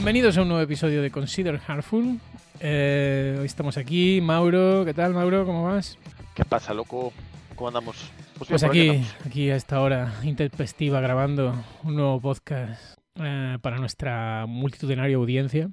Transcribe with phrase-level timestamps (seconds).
[0.00, 2.18] Bienvenidos a un nuevo episodio de Consider Harmful.
[2.58, 4.82] Eh, hoy estamos aquí, Mauro.
[4.86, 5.44] ¿Qué tal, Mauro?
[5.44, 5.98] ¿Cómo vas?
[6.34, 7.12] ¿Qué pasa, loco?
[7.54, 8.10] ¿Cómo andamos?
[8.38, 9.16] Pues, bien, por aquí, andamos.
[9.26, 15.68] aquí a esta hora intempestiva grabando un nuevo podcast eh, para nuestra multitudinaria audiencia.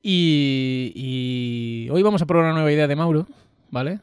[0.00, 3.26] Y, y hoy vamos a probar una nueva idea de Mauro,
[3.72, 3.98] ¿vale?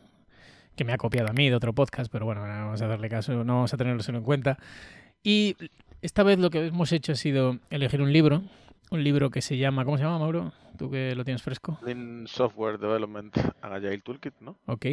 [0.75, 3.07] Que me ha copiado a mí de otro podcast, pero bueno, no vamos a darle
[3.07, 4.57] caso, no vamos a tenerlo en cuenta.
[5.23, 5.55] Y
[6.01, 8.43] esta vez lo que hemos hecho ha sido elegir un libro,
[8.93, 10.53] un libro que se llama, ¿cómo se llama, Mauro?
[10.77, 11.79] Tú que lo tienes fresco.
[11.83, 14.57] Lean Software Development Agile Toolkit, ¿no?
[14.67, 14.85] Ok.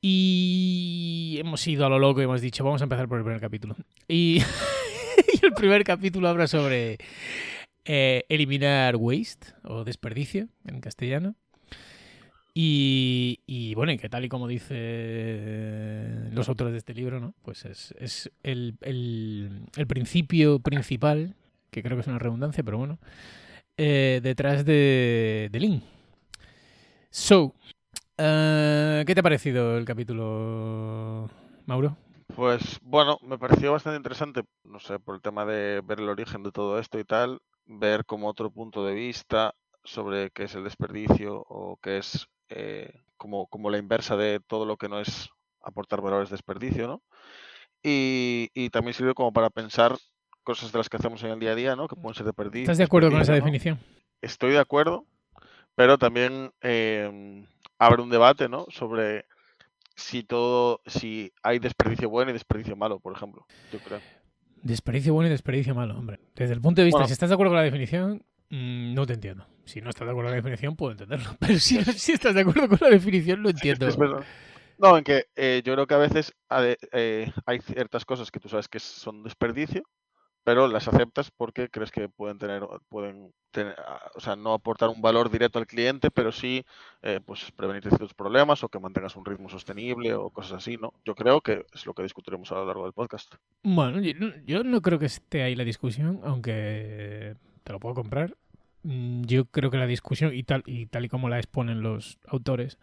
[0.00, 3.40] Y hemos ido a lo loco y hemos dicho, vamos a empezar por el primer
[3.40, 3.76] capítulo.
[4.08, 4.40] Y,
[5.42, 6.98] y el primer capítulo habla sobre
[7.84, 11.34] eh, eliminar waste o desperdicio en castellano.
[12.54, 17.18] Y, y, bueno, y que tal y como dice eh, los autores de este libro,
[17.18, 17.34] ¿no?
[17.42, 21.34] Pues es, es el, el, el principio principal,
[21.72, 22.98] que creo que es una redundancia, pero bueno,
[23.78, 25.82] eh, detrás de, de Lean.
[27.10, 27.44] So,
[28.18, 31.30] uh, ¿qué te ha parecido el capítulo,
[31.64, 31.96] Mauro?
[32.36, 36.42] Pues bueno, me pareció bastante interesante, no sé, por el tema de ver el origen
[36.42, 40.64] de todo esto y tal, ver como otro punto de vista sobre qué es el
[40.64, 45.30] desperdicio o qué es eh, como, como la inversa de todo lo que no es
[45.62, 47.02] aportar valores de desperdicio, ¿no?
[47.82, 49.96] Y, y también sirve como para pensar
[50.42, 51.88] cosas de las que hacemos en el día a día, ¿no?
[51.88, 52.62] Que pueden ser de perdicio.
[52.62, 53.36] ¿Estás de acuerdo con esa ¿no?
[53.36, 53.78] definición?
[54.20, 55.06] Estoy de acuerdo,
[55.74, 57.46] pero también eh,
[57.78, 58.66] abre un debate, ¿no?
[58.70, 59.26] Sobre
[59.96, 63.46] si todo, si hay desperdicio bueno y desperdicio malo, por ejemplo.
[63.72, 64.00] Yo creo.
[64.62, 66.20] Desperdicio bueno y desperdicio malo, hombre.
[66.34, 67.08] Desde el punto de vista, Bueno.
[67.08, 69.46] si estás de acuerdo con la definición, mm, no te entiendo.
[69.64, 71.30] Si no estás de acuerdo con la definición, puedo entenderlo.
[71.40, 73.88] Pero si, si estás de acuerdo con la definición, lo entiendo.
[74.78, 76.34] No, en que eh, yo creo que a veces
[76.92, 79.84] eh, hay ciertas cosas que tú sabes que son desperdicio,
[80.44, 84.88] pero las aceptas porque crees que pueden tener, pueden tener, ah, o sea, no aportar
[84.88, 86.64] un valor directo al cliente, pero sí,
[87.02, 90.92] eh, pues prevenir ciertos problemas o que mantengas un ritmo sostenible o cosas así, ¿no?
[91.04, 93.34] Yo creo que es lo que discutiremos a lo largo del podcast.
[93.62, 98.36] Bueno, yo, no creo que esté ahí la discusión, aunque te lo puedo comprar.
[98.82, 102.18] Mm, Yo creo que la discusión, y tal y, tal y como la exponen los
[102.26, 102.78] autores,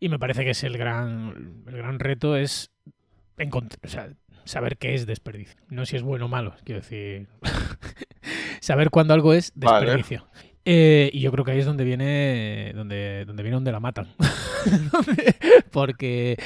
[0.00, 2.72] y me parece que es el gran, el gran reto, es
[3.82, 4.10] o sea,
[4.50, 5.60] saber qué es desperdicio.
[5.68, 7.28] No si es bueno o malo, quiero decir.
[8.60, 9.86] saber cuándo algo es Vale.
[9.86, 10.26] desperdicio.
[10.64, 14.08] Eh, y yo creo que ahí es donde viene donde, donde viene donde la matan.
[15.72, 16.36] porque,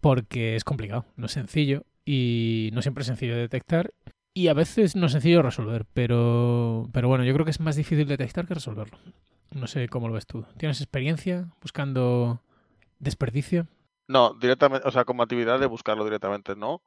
[0.00, 1.84] porque es complicado, no es sencillo.
[2.04, 3.92] Y no siempre es sencillo de detectar.
[4.34, 5.86] Y a veces no es sencillo resolver.
[5.92, 8.98] Pero, pero bueno, yo creo que es más difícil detectar que resolverlo.
[9.52, 10.44] No sé cómo lo ves tú.
[10.56, 12.42] ¿Tienes experiencia buscando
[12.98, 13.66] desperdicio?
[14.08, 16.82] No, directamente, o sea, como actividad de buscarlo directamente, no.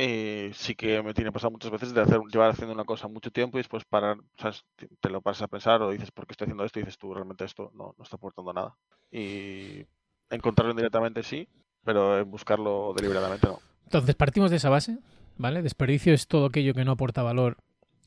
[0.00, 3.32] Eh, sí que me tiene pasado muchas veces de hacer, llevar haciendo una cosa mucho
[3.32, 4.64] tiempo y después parar, ¿sabes?
[4.76, 6.78] Te, te lo pasas a pensar o dices, ¿por qué estoy haciendo esto?
[6.78, 8.76] Y dices tú, realmente esto no, no está aportando nada.
[9.10, 9.84] Y
[10.30, 11.48] encontrarlo indirectamente sí,
[11.84, 13.58] pero buscarlo deliberadamente no.
[13.84, 14.98] Entonces partimos de esa base,
[15.36, 15.62] ¿vale?
[15.62, 17.56] Desperdicio es todo aquello que no aporta valor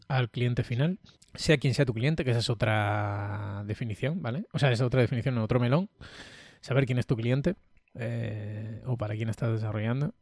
[0.08, 1.00] al cliente final,
[1.36, 4.46] sea quien sea tu cliente, que esa es otra definición, ¿vale?
[4.54, 5.90] O sea, esa es otra definición, otro melón.
[6.62, 7.56] Saber quién es tu cliente
[7.96, 10.14] eh, o para quién estás desarrollando.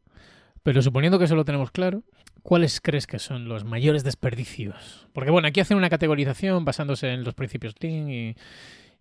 [0.62, 2.02] Pero suponiendo que eso lo tenemos claro,
[2.42, 5.08] ¿cuáles crees que son los mayores desperdicios?
[5.12, 8.36] Porque bueno, aquí hacen una categorización basándose en los principios Lean y,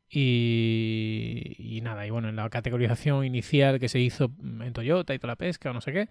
[0.09, 5.19] y, y nada, y bueno, en la categorización inicial que se hizo en Toyota y
[5.19, 6.09] toda la pesca o no sé qué.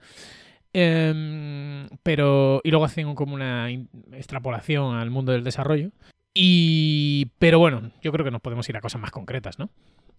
[0.73, 3.71] Em, pero, y luego hacen como una
[4.13, 5.91] extrapolación al mundo del desarrollo.
[6.35, 9.71] Y, pero bueno, yo creo que nos podemos ir a cosas más concretas, ¿no?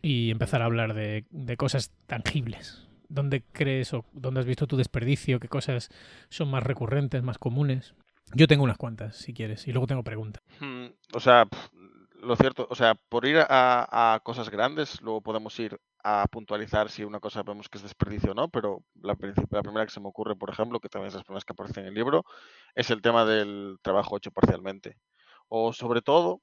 [0.01, 2.88] Y empezar a hablar de, de cosas tangibles.
[3.09, 5.39] ¿Dónde crees o dónde has visto tu desperdicio?
[5.39, 5.89] ¿Qué cosas
[6.29, 7.95] son más recurrentes, más comunes?
[8.33, 10.43] Yo tengo unas cuantas, si quieres, y luego tengo preguntas.
[10.59, 11.47] Hmm, O sea,
[12.21, 16.89] lo cierto, o sea, por ir a, a cosas grandes, luego podemos ir a puntualizar
[16.89, 19.17] si una cosa vemos que es desperdicio o no, pero la,
[19.51, 21.83] la primera que se me ocurre, por ejemplo, que también es las primeras que aparecen
[21.83, 22.23] en el libro,
[22.75, 24.97] es el tema del trabajo hecho parcialmente.
[25.47, 26.41] O sobre todo,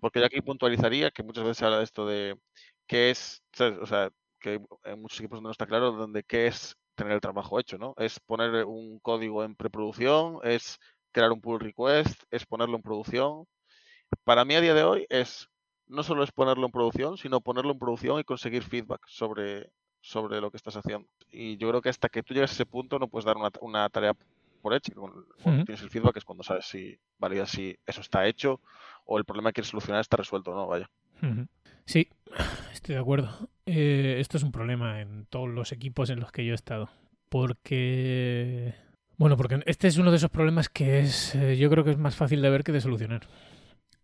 [0.00, 2.36] porque yo aquí puntualizaría que muchas veces se habla de esto de
[2.88, 3.42] qué es,
[3.80, 7.60] o sea, que en muchos equipos no está claro donde qué es tener el trabajo
[7.60, 7.94] hecho, ¿no?
[7.96, 10.78] Es poner un código en preproducción, es
[11.12, 13.44] crear un pull request, es ponerlo en producción.
[14.24, 15.48] Para mí a día de hoy es
[15.86, 19.70] no solo es ponerlo en producción, sino ponerlo en producción y conseguir feedback sobre,
[20.00, 21.08] sobre lo que estás haciendo.
[21.30, 23.50] Y yo creo que hasta que tú llegas a ese punto no puedes dar una,
[23.60, 24.14] una tarea
[24.60, 24.92] por hecha.
[24.94, 28.60] Cuando tienes el feedback es cuando sabes si validas si eso está hecho
[29.06, 30.90] o el problema que quieres solucionar está resuelto o no, vaya.
[31.86, 32.08] Sí,
[32.72, 33.48] estoy de acuerdo.
[33.70, 36.88] Eh, esto es un problema en todos los equipos en los que yo he estado.
[37.28, 38.74] Porque.
[39.18, 41.34] Bueno, porque este es uno de esos problemas que es.
[41.34, 43.26] eh, yo creo que es más fácil de ver que de solucionar.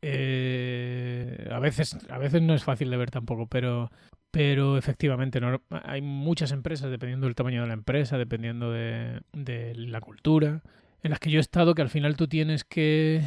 [0.02, 3.90] eh, a, veces, a veces no es fácil de ver tampoco, pero,
[4.31, 9.75] pero efectivamente no, hay muchas empresas, dependiendo del tamaño de la empresa, dependiendo de, de
[9.76, 10.62] la cultura,
[11.02, 13.22] en las que yo he estado que al final tú tienes que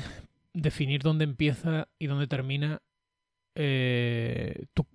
[0.53, 2.81] definir dónde empieza y dónde termina
[3.55, 4.85] eh, tu,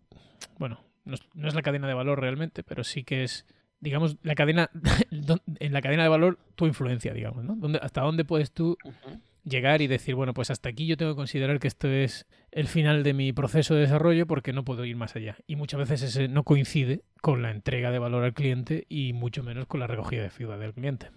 [0.59, 3.47] bueno, no es, no es, la cadena de valor realmente, pero sí que es,
[3.81, 4.71] digamos, la cadena,
[5.59, 7.57] en la cadena de valor tu influencia, digamos, ¿no?
[7.57, 9.21] ¿Dónde, hasta dónde puedes tú uh -huh.
[9.45, 12.69] llegar y decir, bueno, pues hasta aquí yo tengo que considerar que esto es el
[12.69, 15.37] final de mi proceso de desarrollo porque no puedo ir más allá.
[15.47, 19.43] Y muchas veces ese no coincide con la entrega de valor al cliente y mucho
[19.43, 21.11] menos con la recogida de feedback del cliente.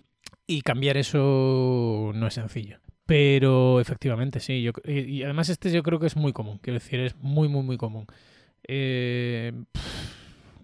[0.47, 2.79] Y cambiar eso no es sencillo.
[3.05, 4.63] Pero efectivamente, sí.
[4.63, 6.59] Yo, y además este yo creo que es muy común.
[6.61, 8.07] Quiero decir, es muy, muy, muy común.
[8.67, 9.53] Eh,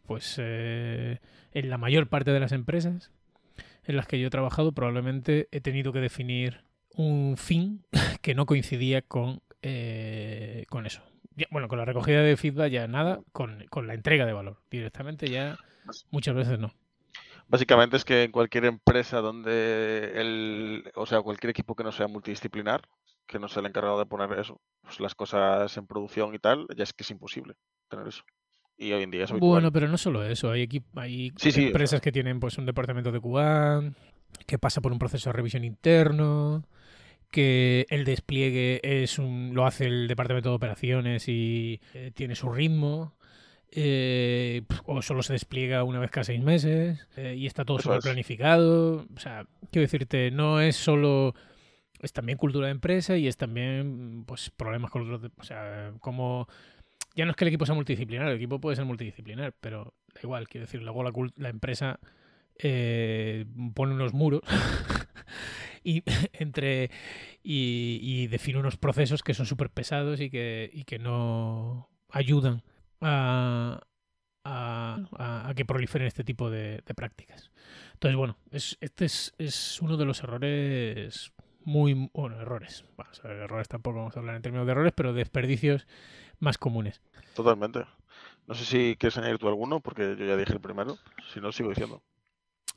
[0.05, 1.19] pues eh,
[1.53, 3.11] en la mayor parte de las empresas
[3.85, 6.63] en las que yo he trabajado probablemente he tenido que definir
[6.95, 7.83] un fin
[8.21, 11.01] que no coincidía con, eh, con eso.
[11.49, 14.57] Bueno, con la recogida de feedback ya nada, con, con la entrega de valor.
[14.69, 15.57] Directamente ya
[16.11, 16.73] muchas veces no.
[17.47, 22.07] Básicamente es que en cualquier empresa donde el, o sea, cualquier equipo que no sea
[22.07, 22.81] multidisciplinar,
[23.31, 26.67] que no sea el encargado de poner eso, pues las cosas en producción y tal,
[26.75, 27.55] ya es que es imposible
[27.89, 28.23] tener eso.
[28.77, 29.49] Y hoy en día es habitual.
[29.49, 32.01] Bueno, pero no solo eso, hay, hay sí, sí, empresas o sea.
[32.01, 33.93] que tienen pues un departamento de QA,
[34.45, 36.63] que pasa por un proceso de revisión interno,
[37.29, 42.51] que el despliegue es un, lo hace el departamento de operaciones y eh, tiene su
[42.51, 43.15] ritmo.
[43.73, 48.01] Eh, o solo se despliega una vez cada seis meses eh, y está todo súper
[48.01, 49.05] planificado.
[49.15, 51.33] O sea, quiero decirte, no es solo.
[52.01, 55.31] Es también cultura de empresa y es también pues problemas con otros.
[55.37, 56.47] O sea, como.
[57.15, 60.21] Ya no es que el equipo sea multidisciplinar, el equipo puede ser multidisciplinar, pero da
[60.23, 61.03] igual, quiero decir, luego
[61.35, 61.99] la, empresa
[62.57, 64.43] eh, pone unos muros
[65.83, 66.03] y
[66.33, 66.89] entre
[67.43, 72.63] y, define unos procesos que son súper pesados y que, y que no ayudan
[73.01, 73.81] a,
[74.43, 77.51] a, a, que proliferen este tipo de, de prácticas.
[77.93, 81.33] Entonces, bueno, es, este es, es, uno de los errores
[81.65, 82.09] muy...
[82.13, 82.85] Bueno, errores.
[82.95, 85.87] Bueno, o sea, errores tampoco vamos a hablar en términos de errores, pero desperdicios
[86.39, 87.01] más comunes.
[87.35, 87.85] Totalmente.
[88.47, 90.97] No sé si quieres añadir tú alguno, porque yo ya dije el primero.
[91.33, 92.01] Si no, sigo diciendo.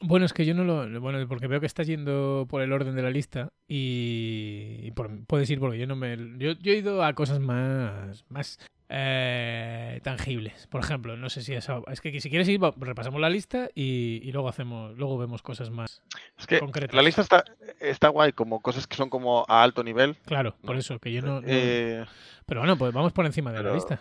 [0.00, 1.00] Bueno, es que yo no lo.
[1.00, 5.25] Bueno, porque veo que estás yendo por el orden de la lista y, y por,
[5.26, 6.16] puedes ir porque yo no me.
[6.38, 8.25] Yo, yo, he ido a cosas más.
[8.28, 8.58] más
[8.96, 10.69] eh, tangibles.
[10.69, 11.82] Por ejemplo, no sé si eso.
[11.91, 14.96] Es que si quieres ir, repasamos la lista y, y luego hacemos.
[14.96, 16.00] Luego vemos cosas más
[16.38, 16.94] es que concretas.
[16.94, 17.44] La lista está,
[17.81, 20.17] está guay, como cosas que son como a alto nivel.
[20.26, 21.41] Claro, por eso, que yo no.
[21.41, 21.46] no...
[21.49, 22.05] Eh...
[22.46, 24.00] Pero bueno, pues vamos por encima de pero, la lista.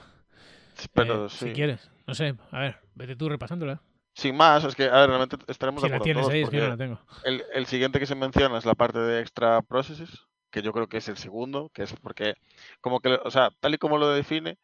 [0.93, 1.47] Pero eh, sí.
[1.47, 1.89] Si quieres.
[2.05, 3.81] No sé, a ver, vete tú repasándola.
[4.13, 6.41] Sin más, es que, a ver, realmente estaremos si de acuerdo la tienes todos, ahí,
[6.43, 6.99] es que yo no la tengo.
[7.23, 10.87] El, el, siguiente que se menciona es la parte de extra processes, que yo creo
[10.87, 12.35] que es el segundo, que es porque,
[12.79, 14.59] como que, o sea, tal y como lo define,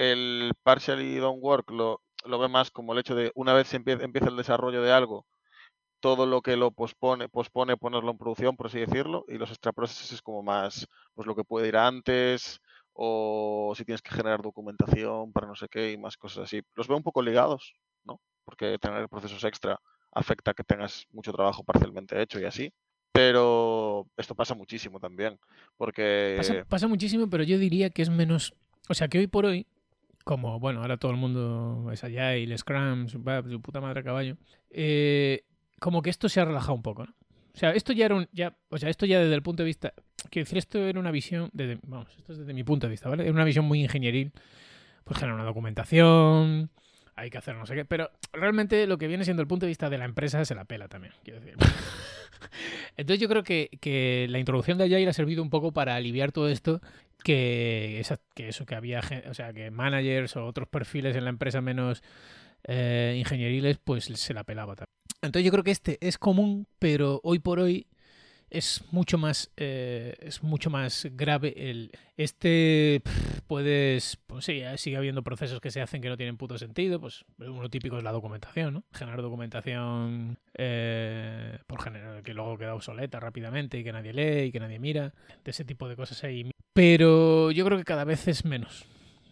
[0.00, 3.76] el partially don't work lo, lo ve más como el hecho de una vez se
[3.76, 5.26] empieza, empieza el desarrollo de algo,
[6.00, 9.72] todo lo que lo pospone, pospone ponerlo en producción, por así decirlo, y los extra
[9.72, 12.62] processes es como más, pues lo que puede ir antes,
[12.94, 16.62] o si tienes que generar documentación para no sé qué y más cosas así.
[16.74, 17.74] Los veo un poco ligados,
[18.04, 18.22] ¿no?
[18.46, 19.78] Porque tener procesos extra
[20.12, 22.72] afecta que tengas mucho trabajo parcialmente hecho y así.
[23.12, 25.38] Pero esto pasa muchísimo también,
[25.76, 26.64] porque...
[26.68, 28.54] Pasa muchísimo, pero yo diría que es menos...
[28.88, 29.66] O sea, que hoy por hoy,
[30.30, 33.20] como, bueno, ahora todo el mundo es allá Scrum, su,
[33.50, 34.36] su puta madre caballo,
[34.70, 35.42] eh,
[35.80, 37.12] como que esto se ha relajado un poco, ¿no?
[37.52, 39.66] O sea, esto ya era un, ya, o sea, esto ya desde el punto de
[39.66, 39.92] vista,
[40.30, 43.08] quiero decir, esto era una visión, desde, vamos, esto es desde mi punto de vista,
[43.08, 43.24] ¿vale?
[43.24, 44.30] Era una visión muy ingenieril,
[45.02, 46.70] pues generar una documentación,
[47.16, 49.70] hay que hacer no sé qué, pero realmente lo que viene siendo el punto de
[49.70, 51.56] vista de la empresa se la pela también, quiero decir.
[52.96, 56.30] Entonces yo creo que, que, la introducción de Agile ha servido un poco para aliviar
[56.30, 56.80] todo esto,
[57.22, 61.30] que, esa, que eso, que había, o sea, que managers o otros perfiles en la
[61.30, 62.02] empresa menos
[62.64, 64.86] eh, ingenieriles, pues se la pelaba también.
[65.22, 67.86] Entonces yo creo que este es común, pero hoy por hoy
[68.50, 73.02] es mucho más eh, es mucho más grave el este
[73.46, 77.24] puedes pues sí sigue habiendo procesos que se hacen que no tienen puto sentido pues
[77.38, 83.20] uno típico es la documentación no generar documentación eh, por general que luego queda obsoleta
[83.20, 85.14] rápidamente y que nadie lee y que nadie mira
[85.44, 86.50] de ese tipo de cosas ahí.
[86.72, 88.86] Pero yo creo que cada vez es menos.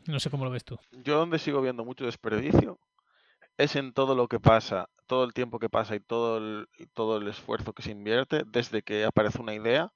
[0.06, 0.78] No sé cómo lo ves tú.
[1.04, 2.78] Yo donde sigo viendo mucho desperdicio
[3.56, 6.86] es en todo lo que pasa todo el tiempo que pasa y todo el, y
[6.86, 9.92] todo el esfuerzo que se invierte desde que aparece una idea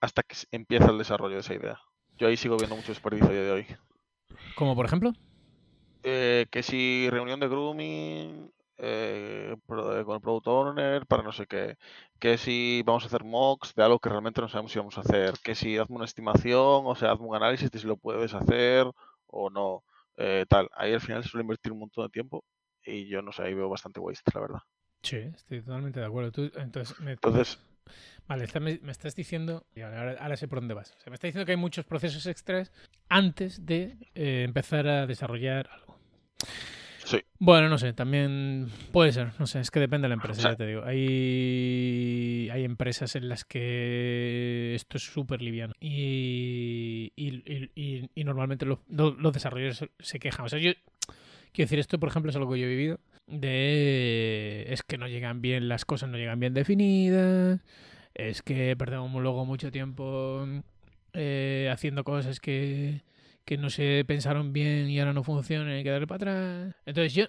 [0.00, 1.80] hasta que empieza el desarrollo de esa idea.
[2.16, 3.66] Yo ahí sigo viendo mucho desperdicio a día de hoy.
[4.54, 5.12] ¿Como por ejemplo?
[6.02, 11.46] Eh, que si reunión de grooming eh, con el product owner para no no sé
[11.46, 11.76] qué,
[12.18, 15.02] que si vamos a hacer mocks de algo que realmente no sabemos si vamos a
[15.02, 18.34] hacer, que si hazme una estimación, o sea, hazme un análisis de si lo puedes
[18.34, 18.86] hacer
[19.26, 19.84] o no,
[20.16, 20.68] eh, tal.
[20.74, 22.44] Ahí al final se suele invertir un montón de tiempo
[22.84, 24.58] y yo no sé, ahí veo bastante waste, la verdad.
[25.02, 26.30] Sí, estoy totalmente de acuerdo.
[26.32, 27.58] Tú, entonces, me, Entonces,
[28.28, 30.92] Vale, está- me, me estás diciendo, ahora, ahora sé por dónde vas.
[30.96, 32.70] O sea, me estás diciendo que hay muchos procesos extras
[33.08, 35.98] antes de eh, empezar a desarrollar algo.
[37.04, 40.38] sí, Bueno, no sé, también puede ser, no sé, es que depende de la empresa,
[40.38, 40.84] O sea- ya te digo.
[40.84, 48.66] Hay, hay empresas en las que esto es súper liviano y, y, y- y- normalmente
[48.66, 50.46] los, lo- los desarrolladores se quejan.
[50.46, 50.70] O sea, yo
[51.52, 55.08] quiero decir, esto por ejemplo es algo que yo he vivido, de es que no
[55.08, 57.60] llegan bien, las cosas no llegan bien definidas,
[58.14, 60.46] es que perdemos luego mucho tiempo
[61.12, 63.02] eh, haciendo cosas que,
[63.44, 66.74] que no se pensaron bien y ahora no funcionan y hay que darle para atrás.
[66.86, 67.24] Entonces yo,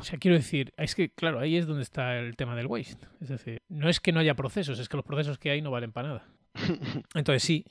[0.00, 3.06] o sea, quiero decir, es que claro, ahí es donde está el tema del waste.
[3.20, 5.70] Es decir, no es que no haya procesos, es que los procesos que hay no
[5.70, 6.28] valen para nada.
[7.14, 7.64] Entonces sí,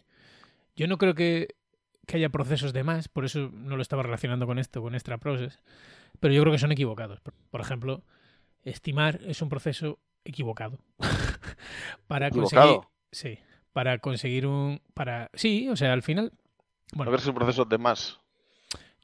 [0.75, 1.55] yo no creo que,
[2.05, 5.17] que haya procesos de más, por eso no lo estaba relacionando con esto, con extra
[5.17, 5.59] process,
[6.19, 7.19] pero yo creo que son equivocados.
[7.49, 8.03] Por, ejemplo,
[8.63, 10.79] estimar es un proceso equivocado.
[12.07, 12.63] para conseguir...
[12.63, 12.91] equivocado.
[13.11, 13.39] Sí,
[13.71, 14.81] para conseguir un...
[14.93, 16.31] para Sí, o sea, al final...
[16.33, 18.19] A Bueno, ver si un proceso de más.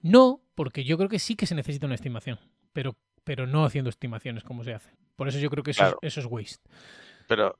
[0.04, 2.40] no, porque yo creo que sí que se necesita una estimación,
[2.74, 4.92] pero, pero no haciendo estimaciones como se hace.
[5.16, 6.00] Por eso yo creo que eso, Claro.
[6.02, 6.70] es, eso es waste.
[7.28, 7.58] Pero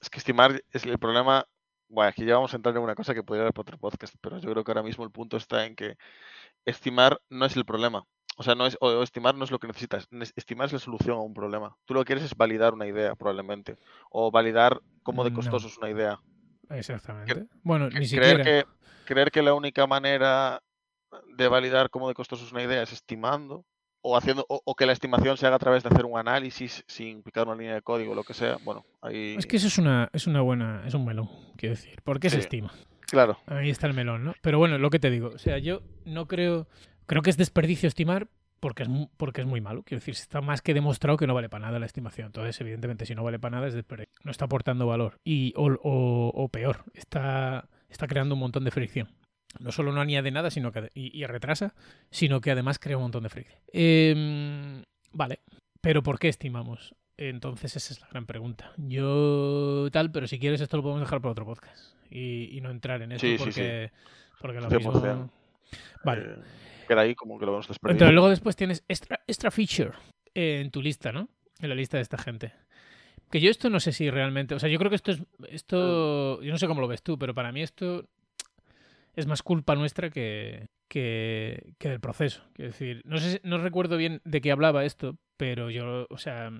[0.00, 1.46] es que estimar es el problema.
[1.90, 4.14] Bueno, aquí ya vamos a entrar en una cosa que podría dar para otro podcast,
[4.20, 5.96] pero yo creo que ahora mismo el punto está en que
[6.64, 8.06] estimar no es el problema.
[8.36, 10.06] O sea, no es, o estimar no es lo que necesitas.
[10.36, 11.76] Estimar es la solución a un problema.
[11.84, 13.76] Tú lo que quieres es validar una idea, probablemente.
[14.08, 15.36] O validar cómo de No.
[15.36, 16.20] costoso es una idea.
[16.70, 17.46] Exactamente.
[17.64, 18.44] Bueno, ni Creer siquiera.
[18.44, 18.64] que,
[19.04, 20.62] creer que la única manera
[21.36, 23.66] de validar cómo de costoso es una idea es estimando,
[24.02, 26.84] o haciendo, o, o que la estimación se haga a través de hacer un análisis
[26.86, 28.56] sin picar una línea de código o lo que sea.
[28.64, 29.34] Bueno, ahí.
[29.38, 32.00] Es que eso es una, es una buena, es un melón, quiero decir.
[32.02, 32.40] ¿Por qué se Sí.
[32.42, 32.72] estima?
[33.10, 33.38] Claro.
[33.46, 34.34] Ahí está el melón, ¿no?
[34.40, 36.68] Pero bueno, lo que te digo, o sea, yo no creo,
[37.06, 38.28] creo que es desperdicio estimar
[38.60, 39.82] porque es, porque es muy malo.
[39.82, 42.26] Quiero decir, está más que demostrado que no vale para nada la estimación.
[42.26, 44.12] Entonces, evidentemente, si no vale para nada es desperdicio.
[44.22, 45.18] No está aportando valor.
[45.24, 49.08] Y, o, o- o peor, está, está creando un montón de fricción.
[49.58, 51.74] No solo no añade nada sino que, y, y retrasa,
[52.10, 53.58] sino que además crea un montón de fricción.
[53.72, 55.40] Em, vale,
[55.80, 56.94] pero ¿por qué estimamos?
[57.16, 58.72] Entonces esa es la gran pregunta.
[58.78, 62.70] Yo tal, pero si quieres esto lo podemos dejar para otro podcast y, y no
[62.70, 63.92] entrar en esto Sí, sí, porque,
[64.40, 64.76] porque lo 100%.
[64.76, 65.30] mismo...
[66.04, 66.22] Vale.
[66.22, 66.36] Eh,
[66.88, 68.12] queda ahí como que lo vemos Entonces desperdiciado.
[68.12, 69.92] luego después tienes extra, extra feature
[70.34, 71.28] en tu lista, ¿no?
[71.60, 72.52] En la lista de esta gente.
[73.30, 74.54] Que yo esto no sé si realmente...
[74.54, 75.22] O sea, yo creo que esto es...
[75.48, 76.40] Esto...
[76.42, 78.08] Yo no sé cómo lo ves tú, pero para mí esto
[79.14, 82.42] es más culpa nuestra que, que, que del proceso.
[82.52, 86.50] Quiero decir, no sé, no recuerdo bien de qué hablaba esto, pero yo, o sea,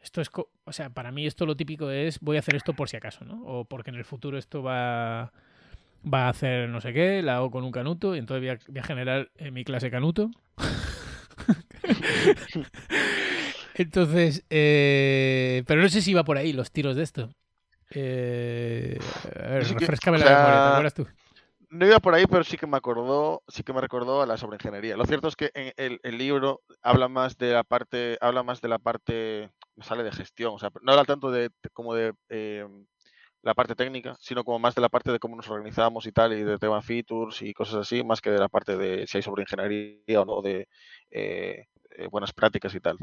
[0.00, 2.88] esto es, o sea, para mí esto lo típico es voy a hacer esto por
[2.88, 3.42] si acaso, ¿no?
[3.44, 5.32] O porque en el futuro esto va
[6.12, 8.58] va a hacer no sé qué, la hago con un canuto y entonces voy a,
[8.68, 10.30] voy a generar en mi clase canuto.
[13.74, 17.30] entonces, eh, pero no sé si va por ahí los tiros de esto.
[17.90, 18.98] Eh,
[19.36, 21.06] a ver, refrescame la memoria, ¿te acuerdas tú?
[21.76, 24.38] No iba por ahí, pero sí que me acordó, sí que me recordó a la
[24.38, 24.96] sobreingeniería.
[24.96, 28.68] Lo cierto es que en el, libro habla más de la parte, habla más de
[28.68, 29.50] la parte,
[29.82, 32.66] sale de gestión, o sea, no habla tanto de como de eh,
[33.42, 36.32] la parte técnica, sino como más de la parte de cómo nos organizamos y tal,
[36.32, 39.22] y de tema features y cosas así, más que de la parte de si hay
[39.22, 40.68] sobreingeniería o no, de
[41.10, 42.96] eh, eh, buenas prácticas y tal.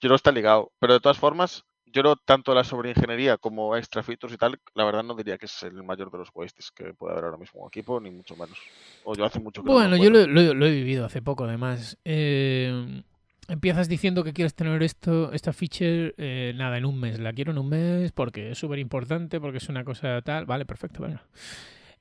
[0.00, 4.02] Yo que está ligado, pero de todas formas, yo creo tanto la sobreingeniería como extra
[4.02, 6.92] features y tal, la verdad no diría que es el mayor de los wastes que
[6.94, 8.58] puede haber ahora mismo en un equipo, ni mucho menos.
[9.04, 11.44] O yo hace mucho que no Bueno, yo lo, lo- lo he vivido hace poco,
[11.44, 11.96] además.
[12.04, 13.02] Eh,
[13.48, 17.18] empiezas diciendo que quieres tener esto, esta feature, eh, nada, en un mes.
[17.18, 20.44] La quiero en un mes porque es súper importante, porque es una cosa tal.
[20.46, 21.22] Vale, perfecto, venga.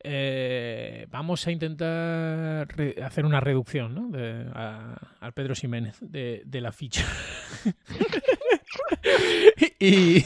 [0.10, 2.66] Eh, vamos a intentar
[3.04, 4.08] hacer una reducción, ¿no?
[4.10, 7.04] De- a- Pedro Ximénez de, de la feature.
[9.80, 10.24] y,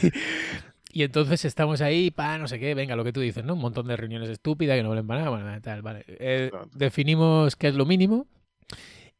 [0.92, 3.54] y entonces estamos ahí, pa, no sé qué, venga, lo que tú dices, ¿no?
[3.54, 6.04] Un montón de reuniones estúpidas que no valen para nada, bueno, tal, vale.
[6.06, 8.26] Eh, definimos qué es lo mínimo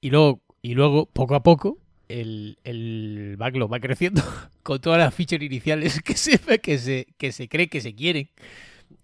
[0.00, 1.78] y luego, y luego poco a poco,
[2.08, 4.22] el, el backlog va creciendo
[4.62, 8.28] con todas las features iniciales que se, que se, que se cree que se quieren,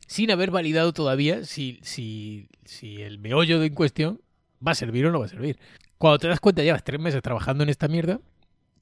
[0.07, 4.21] sin haber validado todavía si, si, si el meollo de en cuestión
[4.67, 5.59] va a servir o no va a servir.
[5.99, 8.21] Cuando te das cuenta, llevas tres meses trabajando en esta mierda,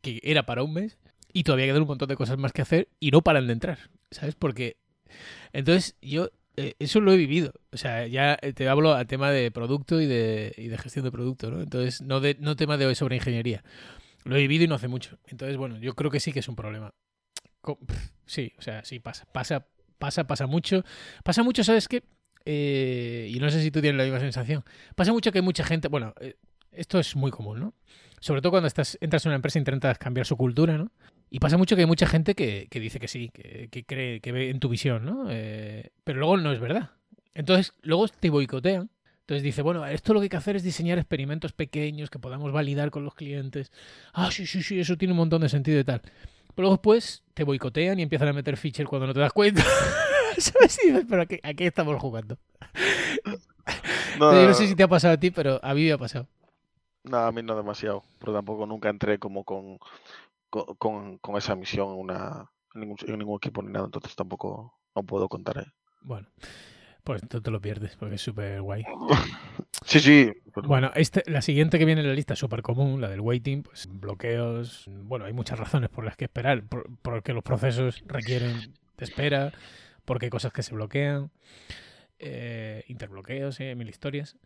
[0.03, 0.99] que era para un mes,
[1.33, 3.91] y todavía quedan un montón de cosas más que hacer y no paran de entrar,
[4.11, 4.35] ¿sabes?
[4.35, 4.77] Porque
[5.53, 9.31] entonces yo eh, eso lo he vivido, o sea, ya eh, te hablo a tema
[9.31, 11.61] de producto y de, y de gestión de producto, ¿no?
[11.61, 13.63] Entonces no de no tema de sobre ingeniería.
[14.25, 15.19] Lo he vivido y no hace mucho.
[15.27, 16.93] Entonces, bueno, yo creo que sí que es un problema.
[18.27, 19.67] sí, o sea, sí pasa, pasa,
[19.99, 20.85] pasa, pasa mucho.
[21.25, 22.03] Pasa mucho, ¿sabes qué?
[22.45, 24.65] Eh, y no sé si tú tienes la misma sensación.
[24.95, 26.37] Pasa mucho que hay mucha gente, bueno, eh,
[26.73, 27.75] esto es muy común, ¿no?
[28.21, 30.91] Sobre todo cuando estás, entras en una empresa e intentas cambiar su cultura, ¿no?
[31.29, 34.33] Y pasa mucho que hay mucha gente que, dice que sí, que, que cree, que
[34.33, 35.27] ve en tu visión, ¿no?
[35.29, 36.91] Eh, pero luego no es verdad.
[37.35, 38.91] Entonces, luego te boicotean.
[39.21, 42.53] Entonces dice, bueno, esto lo que hay que hacer es diseñar experimentos pequeños que podamos
[42.53, 43.73] validar con los clientes.
[44.13, 46.01] Ah, sí, sí, sí, eso tiene un montón de sentido y tal.
[46.57, 49.65] Pero luego después te boicotean y empiezan a meter feature cuando no te das cuenta.
[50.39, 50.79] ¿Sabes?
[50.85, 52.39] Y dices, pero ¿a qué, a qué estamos jugando?
[54.13, 56.29] No, no sé si te ha pasado a ti, pero a mí me ha pasado.
[57.05, 59.79] no, a mí no demasiado, pero tampoco nunca entré como con,
[60.51, 64.17] con, con- con esa misión en, una, en, ningún, en ningún equipo ni nada, entonces
[64.17, 65.59] tampoco no puedo contar.
[65.59, 65.67] ¿eh?
[66.01, 66.29] Bueno,
[67.07, 68.85] pues tú te lo pierdes porque es súper guay.
[69.85, 70.33] Sí, sí.
[70.65, 73.63] Bueno, este, la siguiente que viene en la lista es súper común, la del waiting,
[73.63, 74.85] pues bloqueos.
[75.05, 79.53] Bueno, hay muchas razones por las que esperar, por- porque los procesos requieren de espera,
[80.05, 81.31] porque hay cosas que se bloquean,
[82.19, 84.37] eh, interbloqueos, eh, mil historias.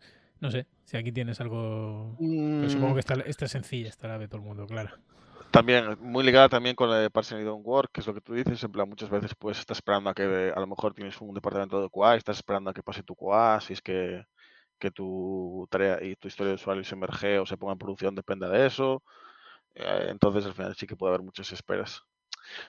[0.41, 2.15] No sé, si aquí tienes algo...
[2.57, 4.91] pero supongo Mm, que esta, esta es sencilla, esta la de todo el mundo, claro.
[5.51, 8.21] También, muy ligada también con la de Parsing y Don't Work, que es lo que
[8.21, 11.19] tú dices, en plan, muchas veces pues estás esperando a que a lo mejor tienes
[11.21, 14.23] un departamento de QA estás esperando a que pase tu QA, si es que,
[14.79, 18.15] que tu tarea y tu historia de usuario se emerge o se ponga en producción
[18.15, 19.03] dependa de eso.
[19.75, 22.03] eh, Entonces al final sí que puede haber muchas esperas.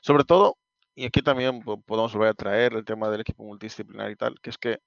[0.02, 0.58] Sobre todo,
[0.96, 4.40] y aquí también po- podemos volver a traer el tema del equipo multidisciplinar y tal,
[4.42, 4.78] que es que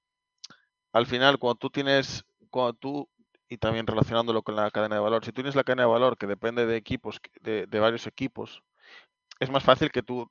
[0.94, 3.10] al final cuando tú tienes, cuando tú,
[3.50, 6.18] y también relacionándolo con la cadena de valor, si tú tienes la cadena de valor
[6.18, 8.64] que depende de equipos, de, de varios equipos,
[9.40, 10.30] es más fácil que tú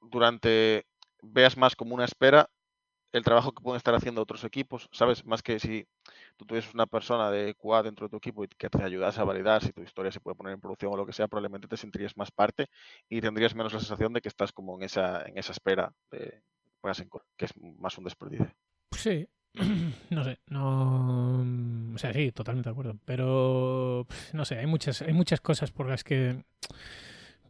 [0.00, 0.86] durante
[1.22, 2.48] veas más como una espera
[3.12, 5.24] el trabajo que pueden estar haciendo otros equipos, ¿sabes?
[5.24, 5.86] Más que si
[6.36, 9.24] tú tuvieses una persona de QA dentro de tu equipo y que te ayudase a
[9.24, 11.76] validar si tu historia se puede poner en producción o lo que sea, probablemente te
[11.76, 12.66] sentirías más parte
[13.08, 16.42] y tendrías menos la sensación de que estás como en esa, en esa espera de
[17.36, 18.50] que es más un desperdicio.
[18.92, 19.28] Sí,
[20.10, 21.40] no sé, no...
[21.94, 22.96] O sea, sí, totalmente de acuerdo.
[23.04, 26.44] Pero, no sé, hay muchas, hay muchas cosas por las que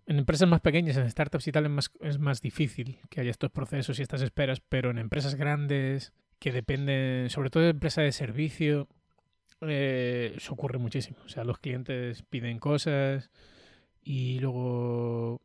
[0.09, 3.31] en empresas más pequeñas, en startups y tal, es más, es más difícil que haya
[3.31, 8.05] estos procesos y estas esperas, pero en empresas grandes que dependen, sobre todo de empresas
[8.05, 8.88] de servicio,
[9.61, 11.18] eh, eso ocurre muchísimo.
[11.27, 13.31] O sea, los clientes piden cosas
[14.11, 15.42] y luego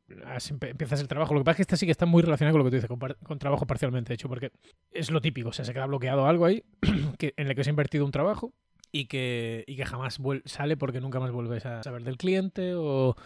[0.69, 1.33] empiezas el trabajo.
[1.33, 2.75] Lo que pasa es que esta sí que está muy relacionada con lo que tú
[2.75, 4.53] dices, con, con trabajo parcialmente hecho, porque
[4.89, 6.63] es lo típico, o sea, se queda bloqueado algo ahí
[7.19, 8.53] que, en el que se ha invertido un trabajo
[8.89, 13.17] y que, y que jamás sale porque nunca más vuelves a saber del cliente o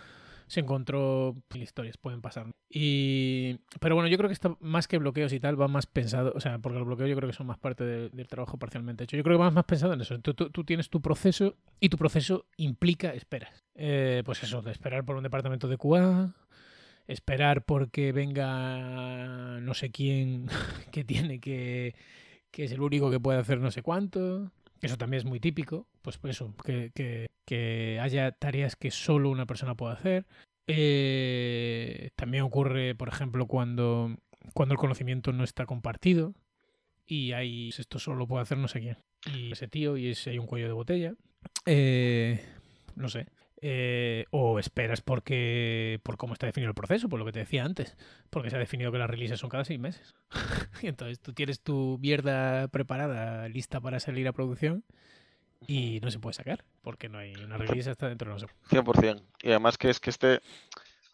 [0.47, 4.97] se encontró mil historias pueden pasar y pero bueno yo creo que está más que
[4.97, 7.47] bloqueos y tal va más pensado o sea porque los bloqueos yo creo que son
[7.47, 9.17] más parte de- del trabajo parcialmente hecho.
[9.17, 11.89] Yo creo que va más pensado en eso tú, tú- tú tienes tu proceso y
[11.89, 13.63] tu proceso implica esperas.
[13.75, 16.33] Eh, pues eso de esperar por un departamento de QA
[17.07, 20.47] esperar porque venga no sé quién
[20.91, 21.95] que tiene que
[22.51, 25.87] que es el único que puede hacer no sé cuánto eso también es muy típico,
[26.01, 27.27] pues por eso, que, que-
[28.01, 30.25] haya tareas que solo una persona puede hacer.
[30.67, 34.17] Eh, también ocurre, por ejemplo, cuando,
[34.53, 36.33] cuando el conocimiento no está compartido
[37.05, 38.97] y hay esto solo lo puede hacer no sé quién.
[39.33, 41.13] Y ese tío y ese hay un cuello de botella.
[41.65, 42.43] Eh,
[42.95, 43.27] no sé.
[43.60, 47.65] Eh, o esperas porque por cómo está definido el proceso, por lo que te decía
[47.65, 47.98] antes,
[48.30, 50.13] porque se ha definido que las releases son cada seis meses.
[50.84, 54.84] y entonces tú tienes tu mierda preparada, lista para salir a producción
[55.65, 58.48] y no se puede sacar porque no hay una release hasta dentro de no sé.
[58.70, 59.24] 100%.
[59.41, 60.41] Y además que es que este,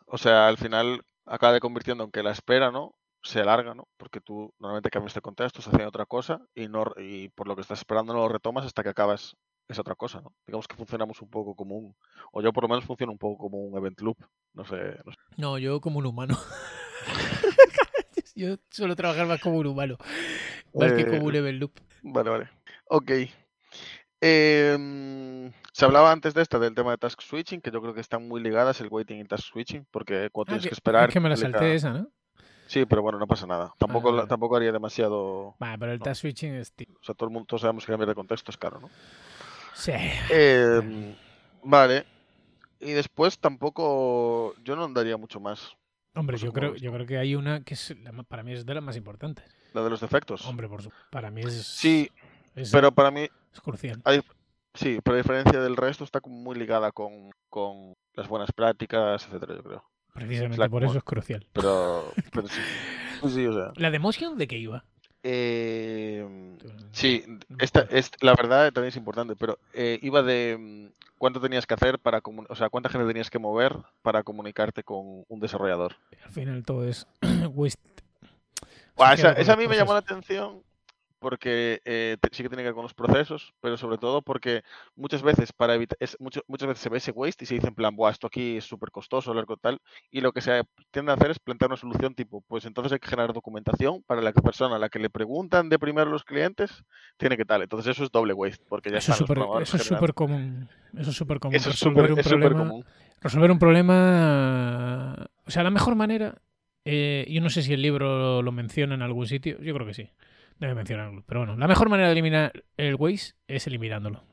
[0.06, 2.94] o sea, al final acaba de convirtiendo en que la espera, ¿no?
[3.22, 3.88] Se alarga, ¿no?
[3.96, 7.56] Porque tú normalmente cambias de contexto, estás haciendo otra cosa y, no, y por lo
[7.56, 9.38] que estás esperando no lo retomas hasta que acabas
[9.74, 10.34] esa otra cosa, ¿no?
[10.48, 11.96] Digamos que funcionamos un poco como un,
[12.32, 14.18] o yo por lo menos funciono un poco como un event loop,
[14.54, 14.76] no sé.
[15.06, 15.18] No sé.
[15.38, 16.38] No, yo como un humano.
[18.36, 19.98] yo suelo trabajar más como un humano,
[20.74, 21.72] más que como un Eh, event loop.
[22.04, 22.50] Vale, vale.
[22.90, 23.12] Ok.
[24.22, 28.00] Em, se hablaba antes de esta, del tema de task switching, que yo creo que
[28.02, 31.10] están muy ligadas el waiting y task switching, porque cuando Ah, tienes que, que esperar...
[31.10, 32.08] es que me la salté esa, ¿no?
[32.68, 33.74] Sí, pero bueno, no pasa nada.
[33.78, 34.30] Tampoco, la- vale.
[34.30, 35.56] tampoco haría demasiado...
[35.62, 36.06] Va, pero el No.
[36.06, 36.74] task switching es...
[37.02, 38.90] O sea, todo el mundo todos sabemos que cambiar de contexto es caro, ¿no?
[39.74, 39.92] Sí.
[40.30, 41.16] Em,
[41.64, 42.06] vale.
[42.80, 44.56] Y después tampoco...
[44.64, 45.76] Yo no andaría mucho más.
[46.16, 48.54] Hombre, no sé yo creo, yo creo que hay una que es la para mí
[48.54, 49.46] es de las más importantes.
[49.74, 50.46] La de los defectos.
[50.46, 52.10] Hombre, por su- para mí es, Sí,
[52.56, 53.28] es, pero para mí...
[53.54, 54.00] es crucial.
[54.06, 54.22] Hay,
[54.76, 59.56] sí, pero a diferencia del resto está muy ligada con, con las buenas prácticas, etcétera,
[59.56, 59.84] yo creo.
[60.14, 61.48] Precisamente por eso es crucial.
[61.54, 62.12] Pero.
[63.24, 63.72] Sí, sí, o sea.
[63.78, 64.84] ¿La de Motion de qué iba?
[65.24, 66.28] Eh,
[66.92, 67.24] sí,
[67.60, 71.74] esta, es, la verdad también es importante, pero eh, iba de mm, cuánto tenías que
[71.74, 75.96] hacer para, o sea, cuánta gente tenías que mover para comunicarte con un desarrollador.
[76.26, 77.08] Al final todo es
[77.54, 77.80] waste.
[79.14, 80.62] esa, esa, a mí me llamó la atención
[81.24, 84.62] porque eh, sí que tiene que ver con los procesos, pero sobre todo porque
[84.96, 87.68] muchas veces para evitar, es, mucho, muchas veces se ve ese waste y se dice
[87.68, 89.80] en plan, Buah, esto aquí es súper costoso, largo tal,
[90.12, 93.00] y lo que se tiende a hacer es plantear una solución tipo, pues entonces hay
[93.00, 96.26] que generar documentación para la que persona a la que le preguntan de primero los
[96.26, 96.84] clientes
[97.18, 97.62] tiene que tal.
[97.64, 99.62] Entonces eso es doble waste, porque ya eso es súper común.
[99.62, 100.70] Eso es súper común.
[100.94, 102.86] Eso es súper común.
[103.22, 106.42] Resolver un problema, o sea, la mejor manera,
[106.84, 109.94] eh, yo no sé si el libro lo menciona en algún sitio, yo creo que
[109.94, 110.10] sí
[110.60, 111.24] Debe mencionarlo.
[111.26, 114.24] Pero bueno, la mejor manera de eliminar el waste es eliminándolo.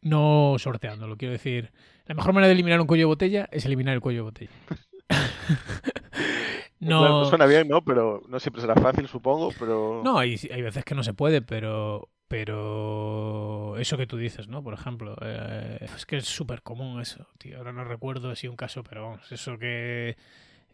[0.00, 1.16] No sorteándolo.
[1.16, 1.72] Quiero decir,
[2.06, 4.50] la mejor manera de eliminar un cuello de botella es eliminar el cuello de botella.
[6.80, 7.82] no suena bien, ¿no?
[7.82, 10.02] Pero no siempre será fácil, supongo, pero...
[10.04, 12.08] No, hay, hay veces que no se puede, pero...
[12.28, 14.62] Pero eso que tú dices, ¿no?
[14.62, 17.56] Por ejemplo, eh, es que es súper común eso, tío.
[17.56, 20.14] Ahora no recuerdo si un caso, pero vamos, eso que...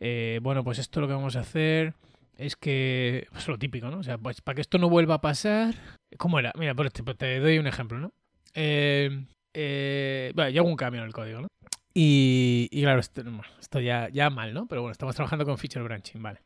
[0.01, 1.95] Eh, bueno, pues esto es lo que vamos a hacer
[2.39, 3.99] es que es lo típico, ¿no?
[3.99, 5.75] O sea, pues para que esto no vuelva a pasar,
[6.19, 6.53] ¿cómo era?
[6.59, 8.13] Mira, por este, pues te doy un ejemplo, ¿no?
[8.55, 11.49] Eh, eh, yo hago un cambio en el código, ¿no?
[11.95, 13.23] Y, y claro, esto,
[13.61, 14.67] esto, ya, ya mal, ¿no?
[14.67, 16.41] Pero bueno, estamos trabajando con feature branching, vale.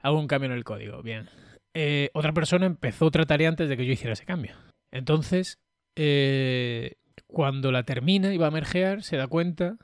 [0.00, 1.28] Hago un cambio en el código, bien.
[1.74, 4.56] Eh, otra persona empezó otra tarea antes de que yo hiciera ese cambio.
[4.90, 5.58] Entonces,
[5.96, 6.96] eh,
[7.28, 9.76] cuando la termina y va a mergear, se da cuenta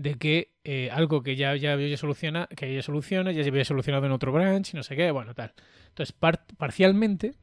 [0.00, 3.66] de que eh, algo que ya, ya había solucionado, que ya soluciona, ya se había
[3.66, 5.52] solucionado en otro branch y no sé qué, bueno, tal.
[5.88, 6.16] Entonces,
[6.56, 7.34] parcialmente,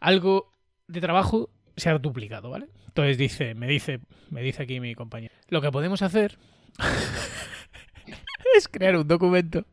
[0.00, 0.52] algo
[0.88, 2.66] de trabajo se ha duplicado, ¿vale?
[2.88, 6.38] Entonces dice, me dice, me dice aquí mi compañero, lo que podemos hacer
[8.56, 9.64] es crear un documento.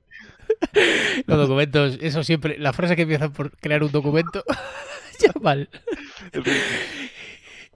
[1.25, 4.43] Los documentos, eso siempre, la frase que empieza por crear un documento,
[5.19, 5.67] ya mal.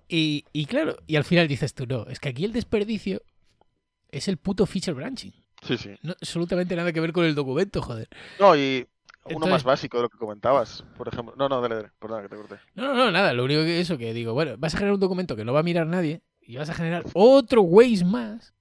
[0.08, 3.24] Y, y claro, y al final dices tú, no, es que aquí el desperdicio
[4.12, 5.34] es el puto feature branching.
[5.62, 5.96] Sí, sí.
[6.02, 8.08] No, absolutamente nada que ver con el documento, joder.
[8.40, 8.88] No, y
[9.26, 11.36] uno más básico de lo que comentabas, por ejemplo.
[11.38, 12.56] No, no, dale, dale, perdona que te corté.
[12.76, 13.34] No, no, no, nada.
[13.34, 15.62] Lo único que eso que digo, bueno, vas a generar un documento que no va
[15.62, 18.54] a mirar nadie y vas a generar otro Waze más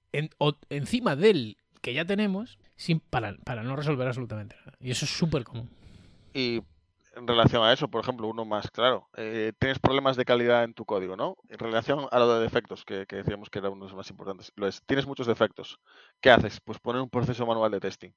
[0.71, 4.77] encima del que ya tenemos sin, para, para no resolver absolutamente nada.
[4.81, 5.69] Y eso es súper común.
[6.35, 6.63] Y
[7.17, 10.75] en relación a eso, por ejemplo, uno más claro, eh, tienes problemas de calidad en
[10.75, 11.37] tu código, ¿no?
[11.49, 14.53] En relación a lo de defectos, que, decíamos que era uno de los más importantes,
[14.55, 15.79] lo es, tienes muchos defectos.
[16.21, 16.61] ¿Qué haces?
[16.61, 18.11] Pues poner un proceso manual de testing,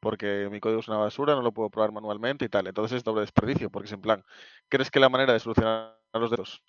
[0.00, 2.66] porque mi código es una basura, no lo puedo probar manualmente y tal.
[2.66, 4.24] Entonces es doble desperdicio, porque es en plan,
[4.68, 6.62] ¿crees que la manera de solucionar los dedos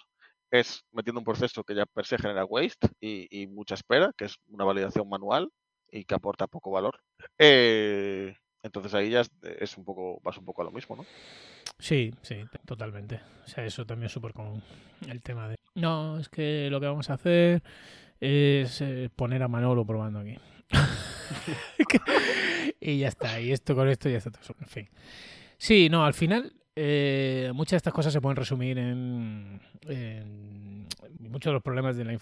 [0.51, 4.37] es metiendo un proceso que ya per se genera waste y, mucha espera, que es
[4.47, 5.49] una validación manual
[5.91, 6.99] y que aporta poco valor?
[7.39, 9.23] Eh, entonces ahí ya
[9.59, 11.05] es, un poco, vas un poco a lo mismo, ¿no?
[11.79, 13.19] Sí, sí, totalmente.
[13.45, 14.61] O sea, eso también es súper común.
[15.07, 17.63] El tema de, no, es que lo que vamos a hacer
[18.19, 20.37] es eh, poner a Manolo probando aquí.
[22.79, 23.39] y ya está.
[23.39, 24.55] Y esto con esto ya está todo.
[24.59, 24.89] En fin.
[25.57, 29.59] Sí, no, al final eh, muchas de estas cosas se pueden resumir en,
[31.19, 32.17] muchos de los problemas de la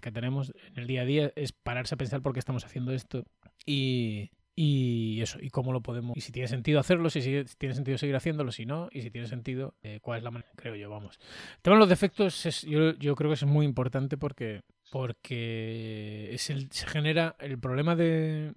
[0.00, 2.92] que tenemos en el día a día es pararse a pensar por qué estamos haciendo
[2.92, 3.24] esto
[3.64, 7.20] y, y eso, y cómo lo podemos, y si tiene sentido hacerlo, si,
[7.58, 10.50] tiene sentido seguir haciéndolo, si no, y si tiene sentido, eh, cuál es la manera,
[10.56, 11.18] creo yo, vamos.
[11.56, 16.30] El tema de los defectos, es, yo, yo, creo que es muy importante porque, porque
[16.32, 18.54] es se genera el problema de,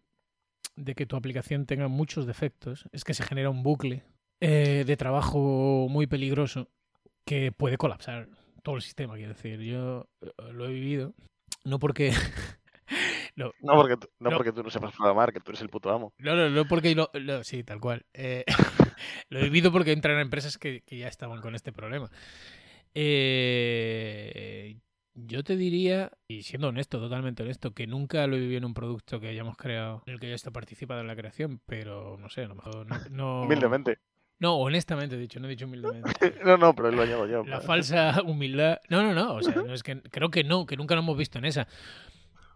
[0.77, 4.03] de que tu aplicación tenga muchos defectos, es que se genera un bucle
[4.41, 6.69] eh, de trabajo muy peligroso
[7.25, 8.29] que puede colapsar
[8.63, 9.59] todo el sistema, quiero decir.
[9.59, 11.13] Yo eh, lo he vivido,
[11.65, 12.13] no porque
[13.61, 16.13] no, porque, no, porque tú no sepas programar, que tú eres el puto amo.
[16.17, 17.09] No, no, no porque lo,
[17.43, 18.05] sí, tal cual.
[18.13, 18.45] Eh,
[19.29, 22.09] lo he vivido porque entran a empresas que, ya estaban con este problema.
[22.93, 24.77] Eh,
[25.13, 28.73] yo te diría, y siendo honesto, totalmente honesto, que nunca lo he vivido en un
[28.73, 32.29] producto que hayamos creado en el que yo esté participado en la creación, pero no
[32.29, 33.43] sé, a lo mejor no.
[33.43, 33.99] Humildemente.
[34.39, 36.09] No, honestamente he dicho, no he dicho humildemente.
[36.45, 37.43] no, no, pero lo añado yo.
[37.43, 38.79] La falsa humildad.
[38.89, 39.35] No, no, no.
[39.35, 41.67] O sea, no es que creo que no, que nunca lo hemos visto en esa.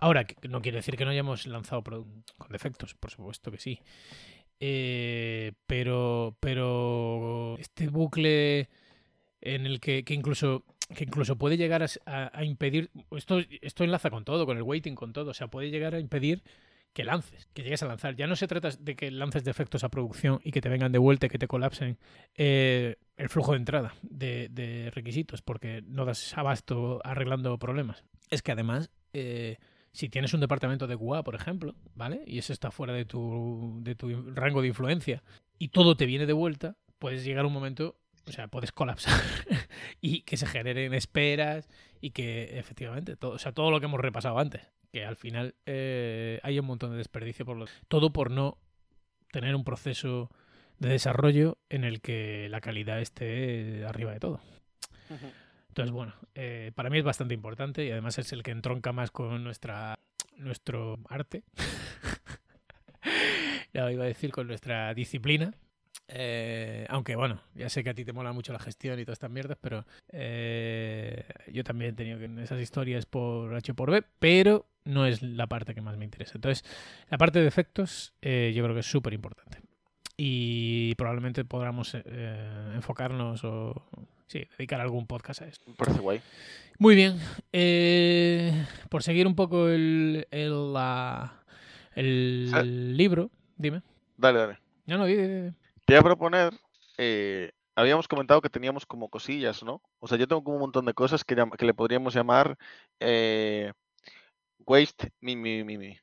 [0.04, 3.80] Ahora, no quiere decir que no hayamos lanzado con defectos, por supuesto que sí.
[4.60, 8.68] Eh, pero, pero este bucle
[9.39, 14.46] en el que, incluso que incluso puede llegar a, impedir esto esto enlaza con todo
[14.46, 15.32] con el waiting con todo.
[15.32, 16.44] O sea puede llegar a impedir
[16.92, 18.18] que lances que llegues a lanzar.
[18.18, 21.00] Ya no se trata de que lances defectos a producción y que te vengan de
[21.00, 21.98] vuelta y que te colapsen
[22.36, 28.04] eh, el flujo de entrada de, de, requisitos porque no das abasto arreglando problemas.
[28.30, 29.60] Es que además eh,
[29.93, 32.23] si tienes un departamento de QA, por ejemplo, ¿vale?
[32.25, 35.23] Y eso está fuera de tu, de tu rango de influencia
[35.60, 39.21] y todo te viene de vuelta, puedes llegar a un momento O sea, puedes colapsar
[40.01, 41.69] y que se generen esperas
[42.01, 45.56] y que efectivamente, todo, o sea, todo lo que hemos repasado antes, que al final
[45.65, 48.58] eh, hay un montón de desperdicio por lo, todo por no
[49.32, 50.29] tener un proceso
[50.79, 54.39] de desarrollo en el que la calidad esté arriba de todo.
[55.74, 59.10] Entonces, bueno, eh, para mí es bastante importante y además es el que entronca más
[59.10, 59.98] con nuestra
[60.38, 61.44] nuestro arte.
[63.74, 65.52] ya iba a decir con nuestra disciplina.
[66.08, 69.16] Eh, aunque bueno, ya sé que a ti te mola mucho la gestión y todas
[69.16, 74.68] estas mierdas, pero eh, yo también he tenido esas historias por H por B, pero
[74.86, 76.34] no es la parte que más me interesa.
[76.36, 76.64] Entonces,
[77.10, 79.58] la parte de efectos eh, yo creo que es súper importante.
[80.18, 83.88] Y probablemente podamos enfocarnos o
[84.39, 85.72] sí, dedicar algún podcast a esto.
[85.78, 86.22] Parece guay.
[86.80, 87.19] Muy bien.
[87.52, 91.43] Eh, por seguir un poco el, el, la-
[91.96, 93.82] el Sa- libro, dime.
[94.17, 94.60] Dale, dale.
[94.86, 95.52] No, no, di, di, di.
[95.86, 96.54] Te voy a proponer,
[96.98, 99.82] eh, habíamos comentado que teníamos como cosillas, ¿no?
[100.00, 102.58] O sea, yo tengo como un montón de cosas que, que le podríamos llamar
[103.00, 103.72] eh,
[104.65, 105.98] waste mi, mi, mi, mi.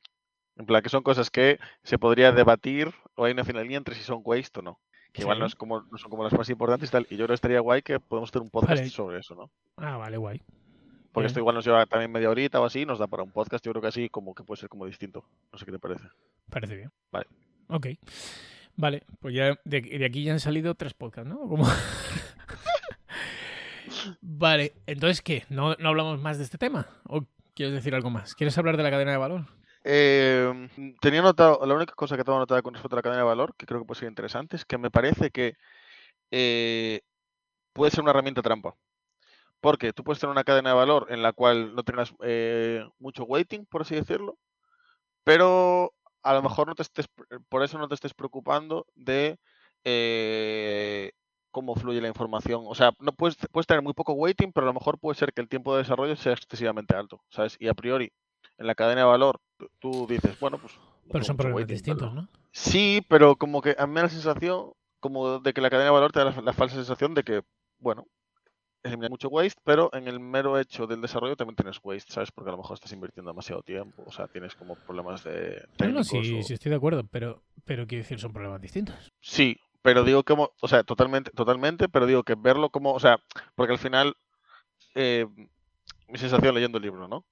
[0.57, 4.03] En plan, que son cosas que se podría debatir o hay una finalidad entre si
[4.03, 4.79] son waste o no.
[5.11, 7.05] Que igual no, es como, no son como las más importantes y tal.
[7.09, 8.89] Y yo creo que estaría guay que podemos hacer un podcast Vale.
[8.89, 9.51] sobre eso, ¿no?
[9.77, 10.39] Ah, vale, guay.
[11.11, 11.27] Porque Bien.
[11.27, 13.65] esto igual nos lleva también media horita o así, nos da para un podcast.
[13.65, 15.25] Yo creo que así como que puede ser como distinto.
[15.51, 16.05] No sé qué te parece.
[16.49, 16.91] Parece bien.
[17.11, 17.25] Vale.
[17.67, 17.87] Ok.
[18.77, 21.39] Vale, pues ya de, de aquí ya han salido tres podcasts, ¿no?
[21.41, 21.67] Como-
[24.21, 25.43] vale, entonces, ¿qué?
[25.49, 26.87] ¿No, ¿No hablamos más de este tema?
[27.07, 28.33] ¿O quieres decir algo más?
[28.35, 29.45] ¿Quieres hablar de la cadena de valor?
[29.83, 30.69] Eh,
[31.01, 33.55] tenía notado, la única cosa que tengo anotada con respecto a la cadena de valor,
[33.57, 35.55] que creo que puede ser interesante, es que me parece que
[36.31, 37.01] eh,
[37.73, 38.75] puede ser una herramienta trampa.
[39.61, 43.25] Porque tú puedes tener una cadena de valor en la cual no tengas eh, mucho
[43.25, 44.37] weighting, por así decirlo,
[45.23, 47.07] pero a lo mejor no te estés,
[47.49, 49.39] por eso no te estés preocupando de
[49.83, 51.11] eh,
[51.51, 52.63] cómo fluye la información.
[52.67, 55.33] O sea, no puedes, puedes tener muy poco weighting, pero a lo mejor puede ser
[55.33, 57.57] que el tiempo de desarrollo sea excesivamente alto, ¿sabes?
[57.59, 58.11] Y a priori,
[58.57, 59.39] en la cadena de valor,
[59.79, 60.73] tú- dices, bueno, pues...
[61.11, 62.27] Pero son problemas distintos, ¿no?
[62.51, 65.85] Sí, pero como que a mí me da la sensación como de que la cadena
[65.85, 67.41] de valor te da la, la falsa sensación de que,
[67.79, 68.05] bueno,
[68.83, 72.31] elimina mucho waste, pero en el mero hecho del desarrollo también tienes waste, ¿sabes?
[72.31, 76.03] Porque a lo mejor estás invirtiendo demasiado tiempo, o sea, tienes como problemas de No,
[76.03, 78.95] sí, o- sí estoy de acuerdo, pero, pero quiero decir, son problemas distintos.
[79.21, 83.17] Sí, pero digo como, o sea, totalmente, totalmente, pero digo que verlo como, o sea,
[83.55, 84.15] porque al final,
[84.95, 85.25] eh,
[86.07, 87.23] mi sensación leyendo el libro, ¿no?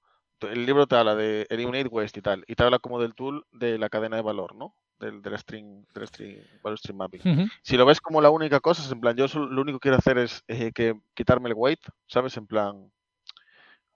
[0.42, 3.46] El libro te habla de Eliminate Waste y tal, y te habla como del tool
[3.52, 4.74] de la cadena de valor, ¿no?
[5.00, 7.50] Del, del string, del string, value stream mapping.
[7.62, 9.98] Si lo ves como la única cosa, es en plan, yo lo único que quiero
[9.98, 12.36] hacer es eh, que quitarme el weight, ¿sabes?
[12.38, 12.92] En plan,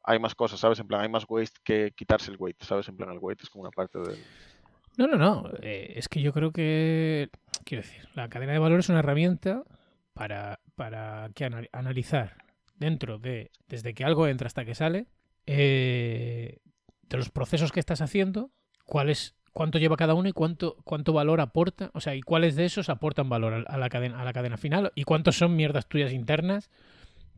[0.04, 0.80] hay más cosas, ¿sabes?
[0.80, 2.88] En plan, hay más waste que quitarse el weight, ¿sabes?
[2.88, 4.18] En plan, el weight es como una parte del...
[4.98, 5.50] No, no, no.
[5.62, 7.30] eh, es que yo creo que,
[7.66, 9.64] quiero decir, la cadena de valor es una herramienta
[10.14, 12.38] para, para que ana- analizar
[12.76, 15.08] dentro de, desde que algo entra hasta que sale,
[15.46, 16.58] eh,
[17.10, 18.52] de los procesos que estás haciendo,
[18.86, 22.56] cuál es, cuánto lleva cada uno y cuánto, cuánto valor aporta, o sea, y cuáles
[22.56, 25.88] de esos aportan valor a, la cadena, a la cadena final y cuántos son mierdas
[25.88, 26.70] tuyas internas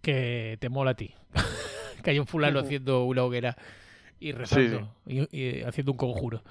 [0.02, 1.14] que te mola a ti.
[2.04, 3.58] que hay un fulano haciendo una hoguera
[4.20, 6.44] y rezando y- y haciendo un conjuro.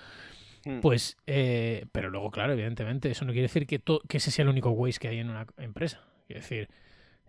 [0.65, 0.81] Hmm.
[0.81, 4.49] Pues, eh, pero luego, claro, evidentemente, eso no quiere decir que, que ese sea el
[4.49, 6.01] único waste que hay en una empresa.
[6.27, 6.69] Quiere decir,